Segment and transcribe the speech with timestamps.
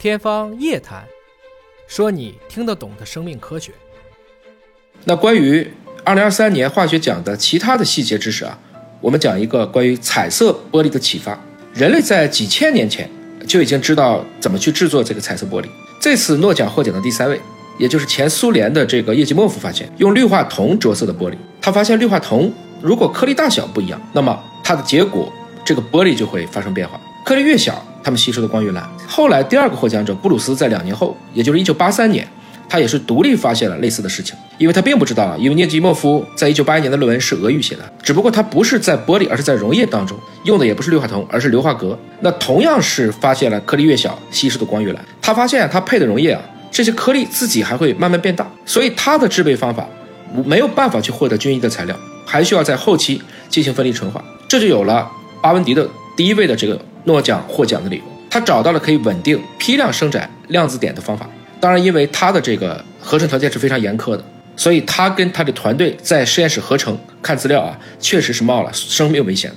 [0.00, 1.04] 天方夜谭，
[1.86, 3.70] 说你听得懂的生命科学。
[5.04, 5.70] 那关于
[6.02, 8.58] 二零二三年化学奖的其他的细节知识啊，
[9.02, 11.38] 我们讲一个关于彩色玻璃的启发。
[11.74, 13.10] 人类在几千年前
[13.46, 15.66] 就已经知道怎么去制作这个彩色玻璃。
[16.00, 17.38] 这次诺奖获奖的第三位，
[17.78, 21.34] 也就是前苏联的这个叶基莫夫发现，用氯化铜着色的玻璃。
[21.60, 25.30] 他发现氯化铜如果颗粒大小不一样，那么它的结果
[25.62, 26.98] 这个玻璃就会发生变化。
[27.22, 28.88] 颗粒越小，他们吸收的光越蓝。
[29.06, 32.26] 后来第二个获奖者布鲁斯在两年后，也就是一九八三年，
[32.68, 41.96] 他也是独立发现了类似的事情，因为他并不知道啊，因为涅基莫夫在一九八一年的论文是俄语写的，只不过他不是在玻璃，而是在溶液当中用的也不是氯化铜，而是硫化镉。
[42.20, 45.04] 那同样是发现了颗粒越小，吸收的光越蓝。
[45.20, 46.40] 他发现，他配的溶液啊，
[46.70, 49.86] 这些颗粒自己还会慢慢变大，所以他的制备方法
[50.44, 55.10] 没有办法去获得均一的材料，还需要在后期进行分离纯化，这就有了
[55.42, 56.80] 巴文迪的第一位的这个。
[57.04, 61.28] 诺奖获奖的理由，他找到了可以稳定批量生产量子点的方法。
[61.58, 64.24] 当然，因为他的这个合成条件是非常严苛的，
[64.56, 69.56] 所以他跟他的团队在实验室合成看资料啊，确实是冒了生命危险的。